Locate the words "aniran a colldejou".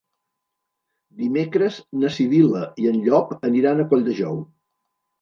3.53-4.45